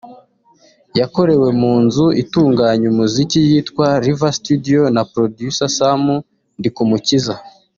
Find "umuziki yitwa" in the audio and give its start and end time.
2.93-3.85